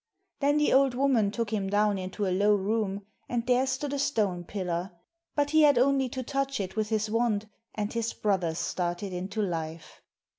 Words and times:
Then 0.39 0.57
the 0.57 0.73
old 0.73 0.95
woman 0.95 1.29
took 1.29 1.51
him 1.53 1.69
down 1.69 1.99
into 1.99 2.25
a 2.25 2.33
low 2.33 2.55
room, 2.55 3.05
and 3.29 3.45
there 3.45 3.67
stood 3.67 3.93
a 3.93 3.99
stone 3.99 4.43
pillar; 4.43 4.93
but 5.35 5.51
he 5.51 5.61
had 5.61 5.77
only 5.77 6.09
to 6.09 6.23
touch 6.23 6.59
it 6.59 6.75
with 6.75 6.89
his 6.89 7.07
wand, 7.07 7.47
and 7.75 7.93
his 7.93 8.11
brother 8.11 8.55
started 8.55 9.13
into 9.13 9.43
life. 9.43 10.01